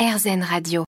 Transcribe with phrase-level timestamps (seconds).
[0.00, 0.84] RZN Radio.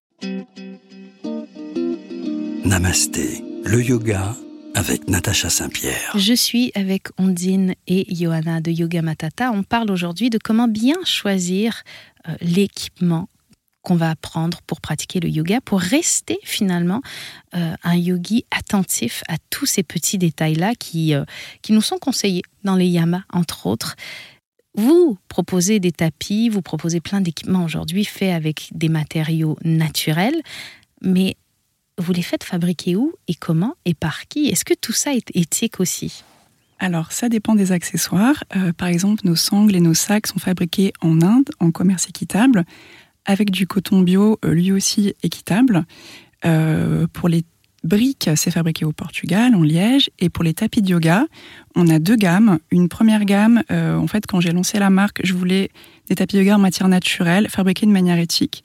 [2.65, 4.35] Namasté, le yoga
[4.75, 6.13] avec Natacha Saint-Pierre.
[6.15, 9.53] Je suis avec Ondine et Johanna de Yoga Matata.
[9.53, 11.83] On parle aujourd'hui de comment bien choisir
[12.27, 13.29] euh, l'équipement
[13.83, 17.03] qu'on va apprendre pour pratiquer le yoga, pour rester finalement
[17.55, 21.25] euh, un yogi attentif à tous ces petits détails-là qui, euh,
[21.61, 23.95] qui nous sont conseillés dans les yamas, entre autres.
[24.75, 30.41] Vous proposez des tapis, vous proposez plein d'équipements aujourd'hui faits avec des matériaux naturels,
[31.03, 31.37] mais
[31.99, 34.49] vous les faites fabriquer où et comment et par qui?
[34.49, 36.25] Est-ce que tout ça est éthique aussi?
[36.79, 38.43] Alors, ça dépend des accessoires.
[38.57, 42.65] Euh, par exemple, nos sangles et nos sacs sont fabriqués en Inde, en commerce équitable,
[43.25, 45.85] avec du coton bio, euh, lui aussi équitable.
[46.45, 47.45] Euh, pour les
[47.85, 50.11] briques, c'est fabriqué au Portugal, en Liège.
[50.19, 51.27] Et pour les tapis de yoga,
[51.75, 52.59] on a deux gammes.
[52.71, 55.71] Une première gamme, euh, en fait, quand j'ai lancé la marque, je voulais
[56.09, 58.65] des tapis de yoga en matière naturelle, fabriqués de manière éthique.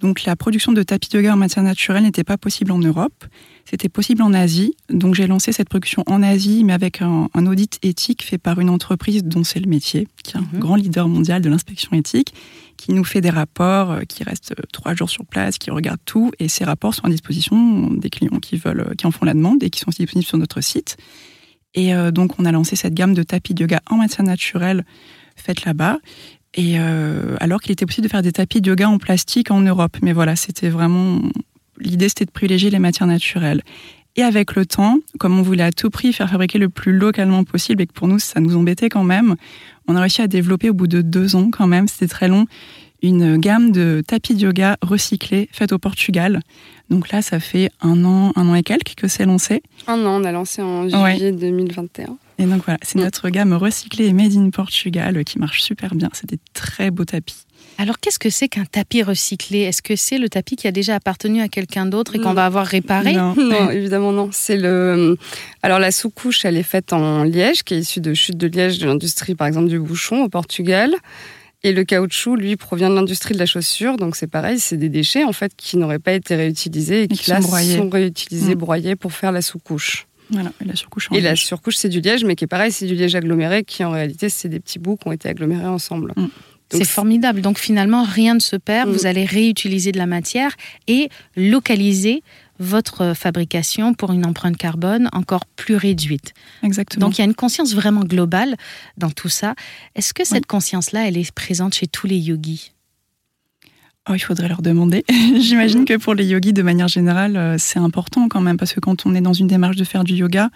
[0.00, 3.24] Donc la production de tapis de yoga en matière naturelle n'était pas possible en Europe,
[3.64, 4.74] c'était possible en Asie.
[4.90, 8.68] Donc j'ai lancé cette production en Asie, mais avec un, audit éthique fait par une
[8.68, 10.58] entreprise dont c'est le métier, qui est un mhm.
[10.58, 12.34] grand leader mondial de l'inspection éthique,
[12.76, 16.00] qui nous fait des rapports, euh, qui restent euh, trois jours sur place, qui regarde
[16.04, 19.32] tout, et ces rapports sont à disposition des clients qui veulent, qui en font la
[19.32, 20.98] demande et qui sont disponibles sur notre site.
[21.74, 24.84] Et euh, donc on a lancé cette gamme de tapis de yoga en matière naturelle
[25.36, 25.98] faite là-bas.
[26.56, 29.60] Et euh, alors qu'il était possible de faire des tapis de yoga en plastique en
[29.60, 29.96] Europe.
[30.02, 31.20] Mais voilà, c'était vraiment.
[31.78, 33.62] L'idée, c'était de privilégier les matières naturelles.
[34.18, 37.44] Et avec le temps, comme on voulait à tout prix faire fabriquer le plus localement
[37.44, 39.36] possible et que pour nous, ça nous embêtait quand même,
[39.88, 42.46] on a réussi à développer au bout de deux ans quand même, c'était très long,
[43.02, 46.40] une gamme de tapis de yoga recyclés faits au Portugal.
[46.88, 49.62] Donc là, ça fait un an, un an et quelques que c'est lancé.
[49.86, 52.16] Un an, on a lancé en juillet 2021.
[52.38, 56.10] Et donc voilà, c'est notre gamme recyclée et made in Portugal qui marche super bien.
[56.12, 57.46] C'est des très beaux tapis.
[57.78, 59.60] Alors qu'est-ce que c'est qu'un tapis recyclé?
[59.60, 62.46] Est-ce que c'est le tapis qui a déjà appartenu à quelqu'un d'autre et qu'on va
[62.46, 63.14] avoir réparé?
[63.36, 63.70] Non.
[63.70, 64.30] évidemment non.
[64.32, 65.16] C'est le.
[65.62, 68.78] Alors la sous-couche, elle est faite en liège, qui est issue de chute de liège
[68.78, 70.94] de l'industrie, par exemple du bouchon au Portugal.
[71.62, 74.88] Et le caoutchouc, lui, provient de l'industrie de la chaussure, donc c'est pareil, c'est des
[74.88, 78.58] déchets en fait qui n'auraient pas été réutilisés et, qui, là sont, réutilisés, mmh.
[78.58, 80.06] broyés pour faire la sous-couche.
[80.30, 81.08] Voilà, et la surcouche.
[81.12, 83.84] et la surcouche, c'est du liège, mais qui est pareil, c'est du liège aggloméré, qui
[83.84, 86.12] en réalité, c'est des petits bouts qui ont été agglomérés ensemble.
[86.16, 86.26] Mm.
[86.70, 87.42] C'est formidable.
[87.42, 88.90] Donc finalement, rien ne se perd.
[88.90, 89.06] Vous mm.
[89.06, 90.56] allez réutiliser de la matière
[90.88, 92.22] et localiser
[92.58, 96.32] votre fabrication pour une empreinte carbone encore plus réduite.
[96.62, 97.06] Exactement.
[97.06, 98.56] Donc il y a une conscience vraiment globale
[98.96, 99.54] dans tout ça.
[99.94, 102.72] Est-ce que cette conscience-là, elle est présente chez tous les yogis?
[104.08, 105.04] Oh, il faudrait leur demander.
[105.40, 108.78] J'imagine que pour les yogis, de manière générale, euh, c'est important quand même, parce que
[108.78, 110.50] quand on est dans une démarche de faire du yoga,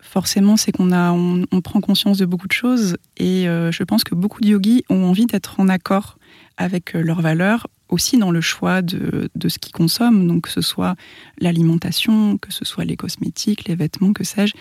[0.00, 2.96] forcément, c'est qu'on a, on, prend conscience de beaucoup de choses.
[3.16, 6.16] Et euh, je pense que beaucoup de yogis ont envie d'être en accord
[6.58, 10.50] avec euh, leurs valeurs, aussi dans le choix de, de ce qu'ils consomment, donc que
[10.50, 10.94] ce soit
[11.40, 14.54] l'alimentation, que ce soit les cosmétiques, les vêtements, que sais-je.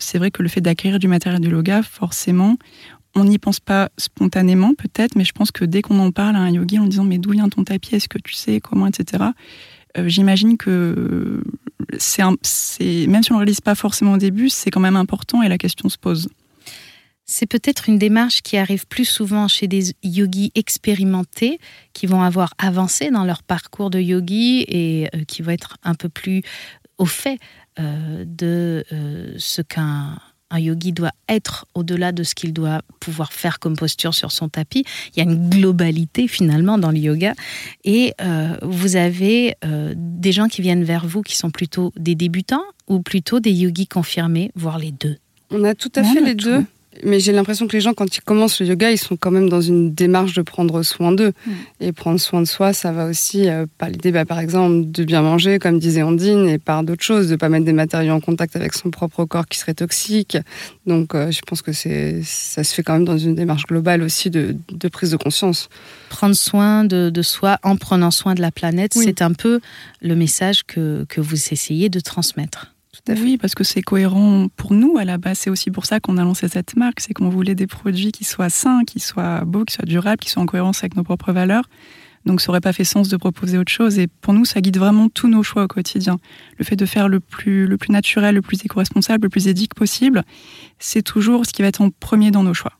[0.00, 2.56] c'est vrai que le fait d'acquérir du matériel de yoga, forcément,
[3.14, 6.40] on n'y pense pas spontanément peut-être, mais je pense que dès qu'on en parle à
[6.40, 9.24] un yogi en disant mais d'où vient ton tapis, est-ce que tu sais comment, etc.
[9.96, 11.42] Euh, j'imagine que
[11.98, 12.24] c'est
[13.06, 15.58] même si on ne réalise pas forcément au début, c'est quand même important et la
[15.58, 16.28] question se pose.
[17.26, 21.58] C'est peut-être une démarche qui arrive plus souvent chez des yogis expérimentés
[21.94, 25.94] qui vont avoir avancé dans leur parcours de yogi et euh, qui vont être un
[25.94, 26.42] peu plus
[26.98, 27.38] au fait
[27.78, 28.84] euh, de
[29.38, 30.18] ce qu'un
[30.54, 34.48] un yogi doit être au-delà de ce qu'il doit pouvoir faire comme posture sur son
[34.48, 34.84] tapis.
[35.14, 37.34] Il y a une globalité finalement dans le yoga.
[37.84, 42.14] Et euh, vous avez euh, des gens qui viennent vers vous qui sont plutôt des
[42.14, 45.16] débutants ou plutôt des yogis confirmés, voire les deux?
[45.50, 46.64] On a tout à fait les deux.
[47.02, 49.48] Mais j'ai l'impression que les gens, quand ils commencent le yoga, ils sont quand même
[49.48, 51.32] dans une démarche de prendre soin d'eux.
[51.46, 51.52] Mm.
[51.80, 55.04] Et prendre soin de soi, ça va aussi euh, par l'idée, bah, par exemple, de
[55.04, 58.12] bien manger, comme disait Ondine, et par d'autres choses, de ne pas mettre des matériaux
[58.12, 60.38] en contact avec son propre corps qui serait toxique.
[60.86, 64.30] Donc, euh, je pense que ça se fait quand même dans une démarche globale aussi
[64.30, 64.56] de,
[64.92, 65.68] prise de conscience.
[66.10, 69.60] Prendre soin de, soi en prenant soin de la planète, c'est un peu
[70.02, 72.73] le message que, que vous essayez de transmettre.
[73.08, 75.38] Oui, parce que c'est cohérent pour nous à la base.
[75.38, 77.00] C'est aussi pour ça qu'on a lancé cette marque.
[77.00, 80.30] C'est qu'on voulait des produits qui soient sains, qui soient beaux, qui soient durables, qui
[80.30, 81.64] soient en cohérence avec nos propres valeurs.
[82.24, 83.98] Donc ça n'aurait pas fait sens de proposer autre chose.
[83.98, 86.18] Et pour nous, ça guide vraiment tous nos choix au quotidien.
[86.58, 89.74] Le fait de faire le plus, le plus naturel, le plus éco-responsable, le plus éthique
[89.74, 90.22] possible,
[90.78, 92.72] c'est toujours ce qui va être en premier dans nos choix.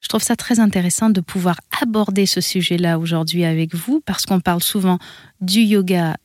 [0.00, 4.40] Je trouve ça très intéressant de pouvoir aborder ce sujet-là aujourd'hui avec vous parce qu'on
[4.40, 4.98] parle souvent
[5.40, 6.16] du yoga,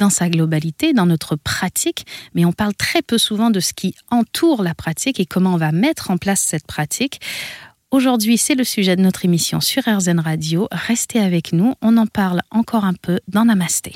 [0.00, 3.94] dans sa globalité, dans notre pratique, mais on parle très peu souvent de ce qui
[4.10, 7.20] entoure la pratique et comment on va mettre en place cette pratique.
[7.90, 10.68] Aujourd'hui, c'est le sujet de notre émission sur RZN Radio.
[10.70, 13.94] Restez avec nous, on en parle encore un peu dans Namasté.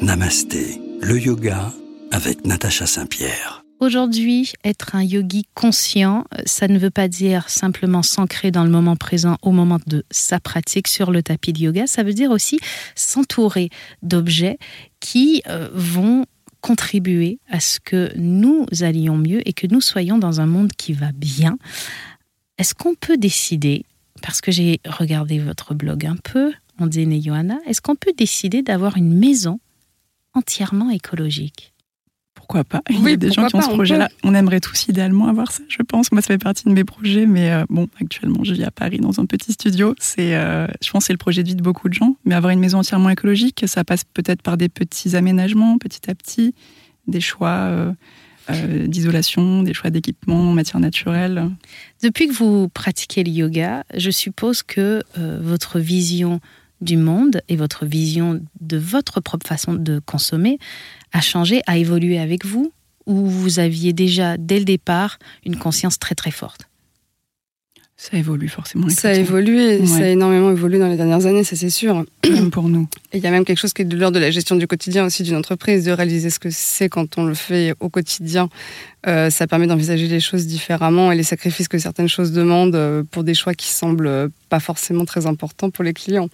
[0.00, 1.72] Namasté, le yoga
[2.10, 3.61] avec Natacha Saint-Pierre.
[3.82, 8.94] Aujourd'hui, être un yogi conscient, ça ne veut pas dire simplement s'ancrer dans le moment
[8.94, 12.60] présent au moment de sa pratique sur le tapis de yoga, ça veut dire aussi
[12.94, 13.70] s'entourer
[14.04, 14.56] d'objets
[15.00, 16.26] qui euh, vont
[16.60, 20.92] contribuer à ce que nous allions mieux et que nous soyons dans un monde qui
[20.92, 21.58] va bien.
[22.58, 23.84] Est-ce qu'on peut décider,
[24.22, 28.62] parce que j'ai regardé votre blog un peu, Ondine et Johanna, est-ce qu'on peut décider
[28.62, 29.58] d'avoir une maison
[30.34, 31.71] entièrement écologique?
[32.52, 34.10] Pourquoi pas Il y a des gens qui ont ce projet-là.
[34.24, 36.12] On, aimerait tous idéalement avoir ça, je pense.
[36.12, 38.98] Moi, ça fait partie de mes projets, mais euh, bon, actuellement, je vis à Paris
[38.98, 39.94] dans un petit studio.
[39.98, 42.16] C'est, euh, je pense, que c'est le projet de vie de beaucoup de gens.
[42.26, 46.14] Mais avoir une maison entièrement écologique, ça passe peut-être par des petits aménagements, petit à
[46.14, 46.54] petit,
[47.06, 47.48] des choix.
[47.48, 47.92] Euh,
[48.50, 51.48] d'isolation, des choix d'équipement en matière naturelle.
[52.02, 55.00] Depuis que vous pratiquez le yoga, je suppose que
[55.40, 56.40] votre vision
[56.82, 60.58] du monde et votre vision de votre propre façon de consommer
[61.12, 62.72] a changé, a évolué avec vous
[63.06, 66.68] Ou vous aviez déjà, dès le départ, une conscience très très forte?
[68.02, 68.88] Ça évolue forcément.
[68.88, 72.04] Ça a évolué, ça a énormément évolué dans les dernières années, ça c'est sûr.
[72.28, 72.88] Même pour nous.
[73.12, 74.66] Et il y a même quelque chose qui est de l'ordre de la gestion du
[74.66, 78.48] quotidien aussi d'une entreprise, de réaliser ce que c'est quand on le fait au quotidien.
[79.06, 83.04] Euh, ça permet d'envisager les choses différemment et les sacrifices que certaines choses demandent euh,
[83.08, 86.28] pour des choix qui semblent pas forcément très importants pour les clients.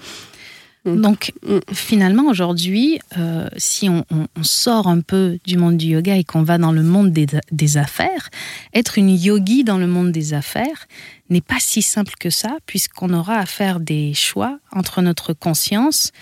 [0.88, 1.00] Mm.
[1.00, 1.58] Donc mm.
[1.72, 4.04] finalement aujourd'hui, euh, si on,
[4.42, 8.30] sort un peu du monde du yoga et qu'on va dans le monde des, affaires,
[8.72, 10.86] être une yogi dans le monde des affaires
[11.28, 16.12] n'est pas si simple que ça, puisqu'on aura à faire des choix entre notre conscience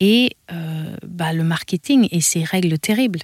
[0.00, 3.20] et euh, bah, le marketing et ses règles terribles.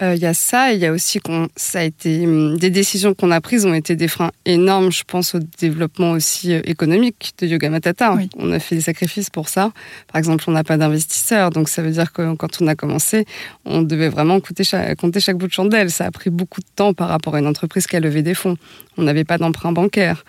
[0.00, 2.56] Euh, il y a ça, et il y a aussi qu'on, ça a été hum,
[2.56, 6.54] des décisions qu'on a prises ont été des freins énormes, je pense au développement aussi
[6.54, 8.16] euh, économique de Yoga Matata.
[8.36, 9.72] On a fait des sacrifices pour ça.
[10.12, 13.24] Par exemple, on n'a pas d'investisseurs, donc ça veut dire que quand on a commencé,
[13.64, 15.90] on devait vraiment compter chaque, compter chaque bout de chandelle.
[15.90, 18.34] Ça a pris beaucoup de temps par rapport à une entreprise qui a levé des
[18.34, 18.56] fonds.
[18.96, 20.24] On n'avait pas d'emprunt bancaire.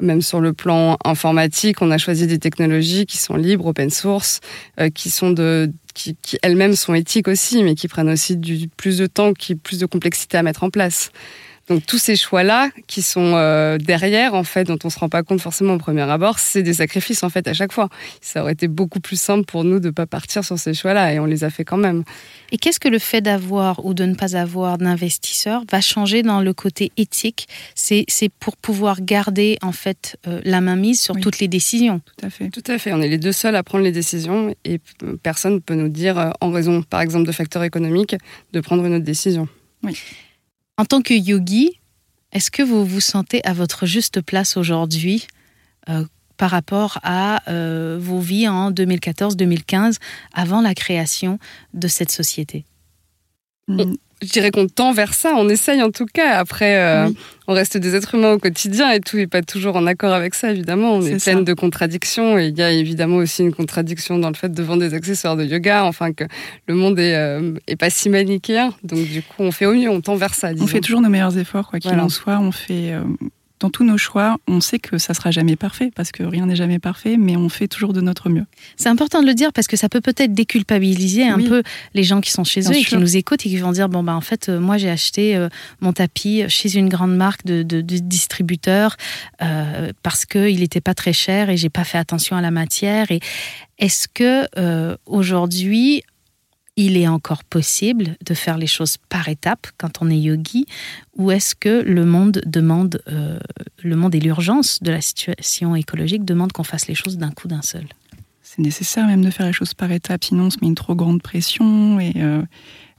[0.00, 4.38] Même sur le plan informatique, on a choisi des technologies qui sont libres, open source,
[4.78, 8.98] euh, qui sont de qui, elles-mêmes sont éthiques aussi, mais qui prennent aussi du, plus
[8.98, 11.10] de temps, qui plus de complexité à mettre en place.
[11.68, 15.22] Donc tous ces choix-là qui sont euh, derrière, en fait, dont on se rend pas
[15.22, 17.88] compte forcément au premier abord, c'est des sacrifices en fait à chaque fois.
[18.20, 21.18] Ça aurait été beaucoup plus simple pour nous de pas partir sur ces choix-là, et
[21.18, 22.04] on les a fait quand même.
[22.52, 26.40] Et qu'est-ce que le fait d'avoir ou de ne pas avoir d'investisseurs va changer dans
[26.40, 27.48] le côté éthique?
[27.74, 28.06] C'est
[28.40, 32.00] pour pouvoir garder en fait euh, la main mise sur toutes les décisions.
[32.00, 32.48] Tout à fait.
[32.48, 32.92] Tout à fait.
[32.92, 34.80] On est les deux seuls à prendre les décisions, et
[35.22, 38.16] personne ne peut nous dire, euh, en raison, par exemple, de facteurs économiques,
[38.52, 39.48] de prendre une autre décision.
[39.82, 39.98] Oui.
[40.78, 41.80] En tant que yogi,
[42.32, 45.26] est-ce que vous vous sentez à votre juste place aujourd'hui
[45.88, 46.04] euh,
[46.36, 49.96] par rapport à euh, vos vies en 2014-2015,
[50.32, 51.40] avant la création
[51.74, 52.64] de cette société?
[54.22, 56.38] Je dirais qu'on tend vers ça, on essaye en tout cas.
[56.38, 57.08] Après, euh,
[57.46, 60.34] on reste des êtres humains au quotidien et tout n'est pas toujours en accord avec
[60.34, 60.94] ça, évidemment.
[60.94, 64.34] On est, pleine de contradictions et il y a évidemment aussi une contradiction dans le
[64.34, 66.24] fait de vendre des accessoires de yoga, enfin que
[66.66, 68.74] le monde est, euh, est pas si manichéen.
[68.82, 70.50] Donc du coup, on fait au mieux, on tend vers ça.
[70.58, 72.38] On fait toujours nos meilleurs efforts, quoi qu'il en soit.
[72.40, 73.02] On fait, euh,
[73.60, 76.56] dans tous nos choix, on sait que ça sera jamais parfait parce que rien n'est
[76.56, 78.44] jamais parfait, mais on fait toujours de notre mieux.
[78.76, 81.62] C'est important de le dire parce que ça peut peut-être déculpabiliser un peu
[81.94, 84.02] les gens qui sont chez eux et qui nous écoutent et qui vont dire bon
[84.02, 85.48] bah en fait euh, moi j'ai acheté euh,
[85.80, 88.96] mon tapis chez une grande marque de, distributeur
[89.42, 93.10] euh, parce qu'il n'était pas très cher et j'ai pas fait attention à la matière.
[93.10, 93.20] Et
[93.78, 94.46] est-ce que
[95.06, 96.02] aujourd'hui
[96.78, 100.64] il est encore possible de faire les choses par étapes quand on est yogi
[101.16, 103.40] ou est-ce que le monde demande, euh,
[103.82, 107.48] le monde et l'urgence de la situation écologique demandent qu'on fasse les choses d'un coup
[107.48, 107.84] d'un seul?
[108.42, 110.94] C'est nécessaire même de faire les choses par étapes, sinon on se met une trop
[110.94, 112.42] grande pression et, euh,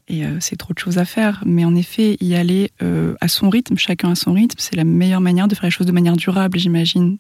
[0.10, 1.42] et euh, c'est trop de choses à faire.
[1.46, 5.22] Mais en effet, y aller à son rythme, chacun à son rythme, c'est la meilleure
[5.22, 7.18] manière de faire les choses de manière durable, j'imagine.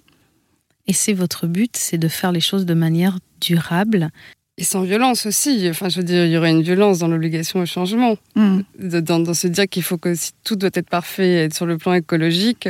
[0.88, 4.12] Et c'est votre but, c'est de faire les choses de manière durable
[4.60, 5.68] et sans violence aussi.
[5.70, 8.18] Enfin, je veux dire, il y aurait une violence dans l'obligation au changement.
[8.36, 8.60] Mm.
[8.78, 11.66] Dans, dans, se dire qu'il faut que si tout doit être parfait et être sur
[11.66, 12.68] le plan écologique,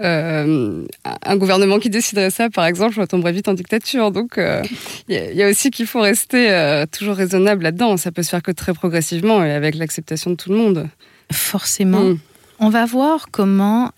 [0.00, 4.12] euh, un gouvernement qui déciderait ça, par exemple, tomberait vite en dictature.
[4.12, 4.62] Donc, euh,
[5.08, 7.96] il y, a aussi qu'il faut rester euh, toujours raisonnable là-dedans.
[7.96, 10.88] Ça peut se faire que très progressivement et avec l'acceptation de tout le monde.
[11.32, 12.00] Forcément.
[12.00, 12.18] Mm.
[12.60, 13.92] On va voir comment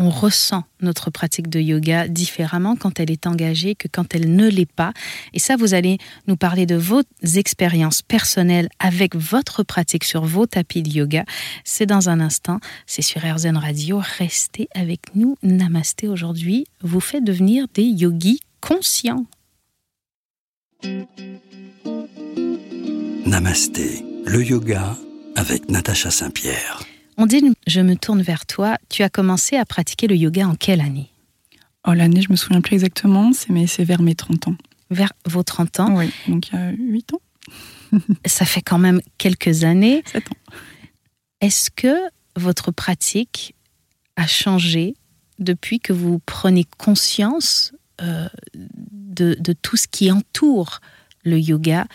[0.00, 4.48] on ressent notre pratique de yoga différemment quand elle est engagée que quand elle ne
[4.48, 4.94] l'est pas.
[5.34, 7.02] Et ça, vous allez nous parler de vos
[7.36, 11.24] expériences personnelles avec votre pratique sur vos tapis de yoga.
[11.64, 14.00] C'est dans un instant, c'est sur RZN Radio.
[14.18, 15.36] Restez avec nous.
[15.42, 19.26] Namasté aujourd'hui vous fait devenir des yogis conscients.
[23.26, 24.96] Namasté, le yoga
[25.36, 26.89] avec Natacha Saint-Pierre.
[27.22, 30.54] On dit, je me tourne vers toi, tu as commencé à pratiquer le yoga en
[30.54, 31.10] quelle année?
[31.86, 34.56] Oh, l'année, je me souviens plus exactement, mais c'est vers mes 30 ans.
[34.90, 35.96] Vers vos 30 ans?
[35.98, 37.20] Oui, donc il y a 8 ans.
[38.24, 40.02] Ça fait quand même quelques années.
[40.06, 40.54] 7 ans.
[41.42, 41.94] Est-ce que
[42.36, 43.54] votre pratique
[44.16, 44.94] a changé
[45.38, 50.80] depuis que vous prenez conscience euh, de, de, tout ce qui entoure
[51.24, 51.86] le yoga?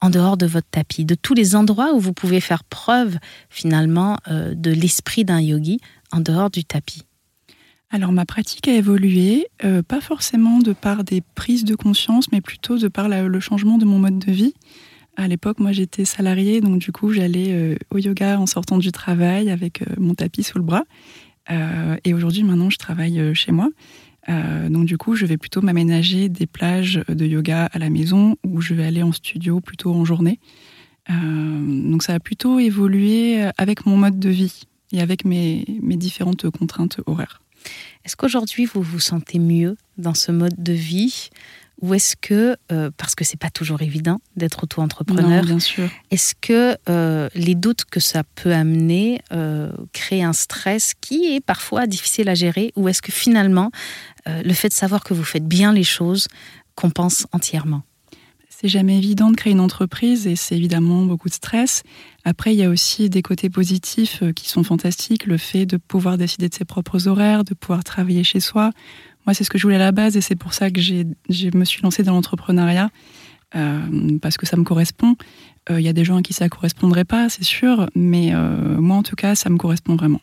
[0.00, 4.18] En dehors de votre tapis, de tous les endroits où vous pouvez faire preuve finalement
[4.28, 5.80] euh, de l'esprit d'un yogi
[6.12, 7.04] en dehors du tapis
[7.92, 12.40] alors ma pratique a évolué, euh, pas forcément de par des prises de conscience, mais
[12.40, 14.54] plutôt de par le changement de mon mode de vie.
[15.16, 18.92] À l'époque, moi j'étais salariée, donc du coup j'allais euh, au yoga en sortant du
[18.92, 20.84] travail avec mon tapis sous le bras.
[22.04, 23.68] et aujourd'hui, maintenant, je travaille chez moi.
[24.28, 28.36] Euh, donc du coup, je vais plutôt m'aménager des plages de yoga à la maison
[28.44, 30.38] ou je vais aller en studio plutôt en journée.
[31.08, 34.62] Euh, donc ça a plutôt évolué avec mon mode de vie
[34.92, 37.40] et avec mes, mes différentes contraintes horaires.
[38.04, 41.30] Est-ce qu'aujourd'hui vous vous sentez mieux dans ce mode de vie?
[41.80, 45.44] Ou est-ce que, euh, parce que c'est pas toujours évident d'être auto-entrepreneur.
[46.10, 51.40] Est-ce que euh, les doutes que ça peut amener euh, créent un stress qui est
[51.40, 53.70] parfois difficile à gérer, ou est-ce que finalement
[54.26, 56.28] le fait de savoir que vous faites bien les choses
[56.74, 57.82] compense entièrement?
[58.48, 61.82] C'est jamais évident de créer une entreprise et c'est évidemment beaucoup de stress.
[62.24, 66.18] Après, il y a aussi des côtés positifs qui sont fantastiques, le fait de pouvoir
[66.18, 68.72] décider de ses propres horaires, de pouvoir travailler chez soi,
[69.26, 71.56] moi, c'est ce que je voulais à la base et c'est pour ça que je
[71.56, 72.90] me suis lancée dans l'entrepreneuriat
[73.56, 75.16] euh, parce que ça me correspond.
[75.70, 78.32] Euh, il y a des gens à qui ça ne correspondrait pas, c'est sûr, mais
[78.32, 80.20] euh, moi, en tout cas, ça me correspond vraiment.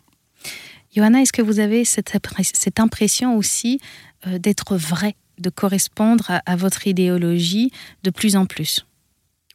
[0.96, 2.12] Johanna, est-ce que vous avez cette,
[2.54, 3.80] cette impression aussi
[4.26, 7.72] d'être vrai, de correspondre à votre idéologie
[8.04, 8.87] de plus en plus?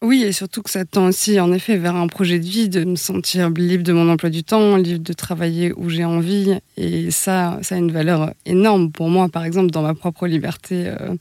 [0.02, 2.82] Oui, et surtout que ça tend aussi, en effet, vers un projet de vie, de
[2.82, 6.58] me sentir libre de mon emploi du temps, libre de travailler où j'ai envie.
[6.76, 10.88] Et ça, ça a une valeur énorme pour moi, par exemple, dans ma propre liberté
[10.88, 11.14] euh,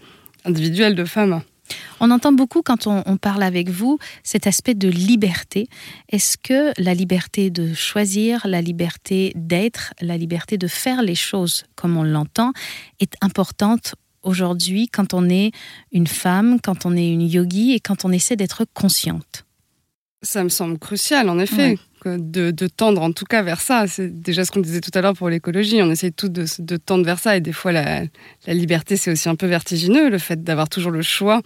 [0.45, 1.41] individuelle de femme.
[1.99, 5.69] On entend beaucoup quand on, on, parle avec vous cet aspect de liberté.
[6.09, 11.65] Est-ce que la liberté de choisir, la liberté d'être, la liberté de faire les choses
[11.75, 12.51] comme on l'entend
[12.99, 15.51] est importante aujourd'hui quand on est
[15.91, 19.45] une femme, quand on est une yogi et quand on essaie d'être consciente
[20.23, 21.77] Ça me semble crucial, en effet.
[22.03, 23.85] De, tendre en tout cas vers ça.
[23.85, 25.83] C'est déjà ce qu'on disait tout à l'heure pour l'écologie.
[25.83, 27.37] On essaie tout de, tendre vers ça.
[27.37, 28.05] Et des fois, la,
[28.47, 30.09] liberté, c'est aussi un peu vertigineux.
[30.09, 31.41] Le fait d'avoir toujours le choix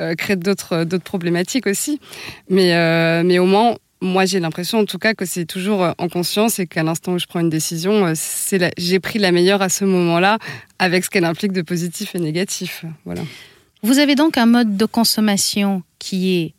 [0.00, 2.00] euh, crée d'autres problématiques aussi.
[2.48, 5.92] Mais, euh, mais au moins, moi, j'ai l'impression, en tout cas, que c'est toujours euh,
[5.98, 9.62] en conscience et qu'à l'instant où je prends une décision, euh, j'ai pris la meilleure
[9.62, 10.38] à ce moment-là,
[10.78, 12.84] avec ce qu'elle implique de positif et négatif.
[13.04, 13.22] Voilà.
[13.82, 16.54] Vous avez donc un mode de consommation qui est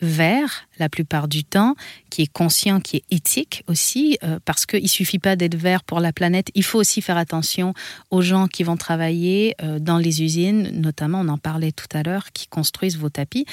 [0.00, 1.74] vert la plupart du temps,
[2.08, 5.84] qui est conscient, qui est éthique aussi, euh, parce qu'il ne suffit pas d'être vert
[5.84, 7.74] pour la planète, il faut aussi faire attention
[8.10, 12.02] aux gens qui vont travailler euh, dans les usines, notamment, on en parlait tout à
[12.02, 13.44] l'heure, qui construisent vos tapis.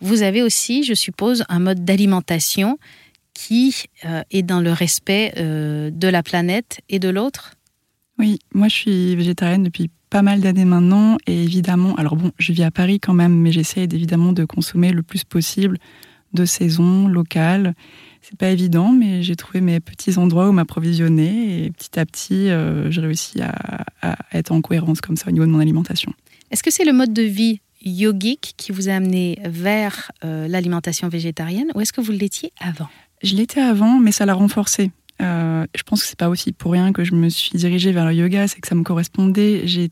[0.00, 2.78] Vous avez aussi, je suppose, un mode d'alimentation
[3.34, 7.55] qui euh, est dans le respect de la planète et de l'autre?
[8.18, 11.18] Oui, moi je suis végétarienne depuis pas mal d'années maintenant.
[11.26, 14.92] Et évidemment, alors bon, je vis à Paris quand même, mais j'essaie évidemment de consommer
[14.92, 15.78] le plus possible
[16.32, 17.74] de saison, locale.
[18.22, 22.50] C'est pas évident, mais j'ai trouvé mes petits endroits où m'approvisionner et petit à petit,
[22.50, 26.12] euh, j'ai réussi à, être en cohérence comme ça au niveau de mon alimentation.
[26.50, 31.08] Est-ce que c'est le mode de vie yogique qui vous a amené vers euh, l'alimentation
[31.08, 32.88] végétarienne ou est-ce que vous l'étiez avant?
[33.22, 34.90] Je l'étais avant, mais ça l'a renforcé.
[35.22, 38.04] Euh, je pense que c'est pas aussi pour rien que je me suis dirigée vers
[38.04, 39.66] le yoga, c'est que ça me correspondait.
[39.66, 39.90] J'ai,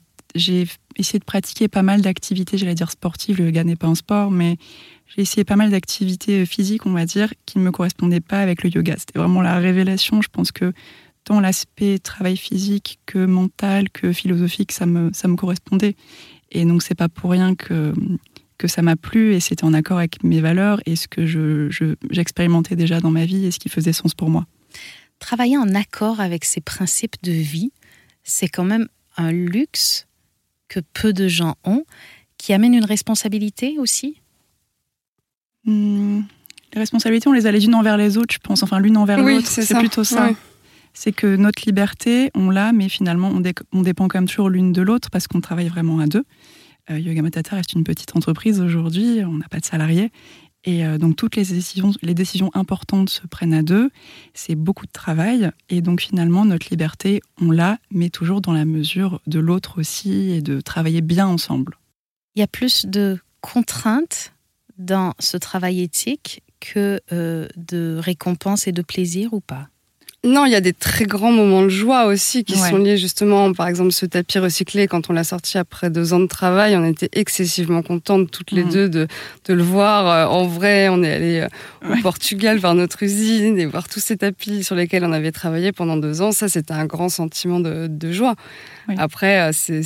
[0.97, 4.31] essayé de pratiquer pas mal d'activités, j'allais dire sportives, le yoga n'est pas un sport,
[4.31, 4.57] mais
[5.07, 8.62] j'ai essayé pas mal d'activités physiques, on va dire, qui ne me correspondaient pas avec
[8.62, 8.95] le yoga.
[8.99, 10.23] C'était vraiment la révélation.
[10.23, 10.73] Je pense que
[11.25, 15.97] tant l'aspect travail physique que mental, que philosophique, ça me, ça me correspondait.
[16.52, 17.95] Et donc, c'est pas pour rien que,
[18.59, 21.69] que ça m'a plu et c'était en accord avec mes valeurs et ce que je,
[22.11, 24.47] j'expérimentais déjà dans ma vie et ce qui faisait sens pour moi
[25.18, 27.73] travailler en accord avec ces principes de vie,
[28.23, 30.06] c'est quand même un luxe
[30.68, 31.85] que peu de gens ont,
[32.38, 34.21] qui amène une responsabilité aussi?
[35.64, 36.23] Hmm.
[36.73, 39.23] Les responsabilités, on les a les unes envers les autres, je pense, enfin l'une envers
[39.23, 40.30] l'autre, c'est plutôt ça.
[40.92, 43.42] C'est que notre liberté, on l'a, mais finalement, on,
[43.73, 46.25] on dépend quand même toujours l'une de l'autre parce qu'on travaille vraiment à deux.
[46.90, 50.11] Euh, Yoga Matata reste une petite entreprise aujourd'hui, on n'a pas de salariés.
[50.64, 53.90] Et euh, donc toutes les décisions, les décisions importantes se prennent à deux.
[54.33, 55.50] C'est beaucoup de travail.
[55.68, 60.30] Et donc finalement, notre liberté, on l'a, mais toujours dans la mesure de l'autre aussi
[60.30, 61.78] et de travailler bien ensemble.
[62.35, 64.33] Il y a plus de contraintes
[64.78, 69.68] dans ce travail éthique que euh, de récompenses et de plaisir ou pas?
[70.25, 73.52] Non, il y a des très grands moments de joie aussi qui sont liés justement,
[73.52, 76.85] par exemple, ce tapis recyclé, quand on l'a sorti après deux ans de travail, on
[76.87, 78.71] était excessivement contentes toutes les mm.
[78.71, 79.07] deux de,
[79.49, 80.88] le voir euh, en vrai.
[80.88, 84.75] On est allé euh, au Portugal vers notre usine et voir tous ces tapis sur
[84.75, 86.33] lesquels on avait travaillé pendant deux ans.
[86.33, 88.35] Ça, c'était un grand sentiment de, joie.
[88.97, 89.83] Après, c'est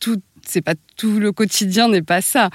[0.00, 2.50] tout c'est pas tout le quotidien n'est pas ça.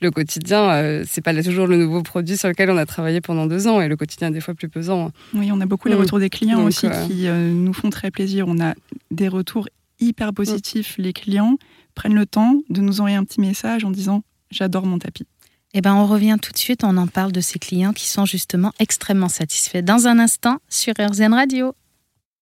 [0.00, 3.46] Le quotidien, euh, c'est pas toujours le nouveau produit sur lequel on a travaillé pendant
[3.46, 5.10] deux ans et le quotidien est des fois plus pesant.
[5.34, 5.98] Oui, on a beaucoup les mm.
[6.00, 8.46] retours des clients aussi euh, qui euh, nous font très plaisir.
[8.48, 8.74] On a
[9.10, 10.94] des retours hyper positifs.
[10.96, 11.58] Les clients
[11.94, 15.26] prennent le temps de nous envoyer un petit message en disant j'adore mon tapis.
[15.74, 18.24] Eh ben, on revient tout de suite, on en parle de ces clients qui sont
[18.24, 19.82] justement extrêmement satisfaits.
[19.82, 21.74] Dans un instant, sur RZN Radio.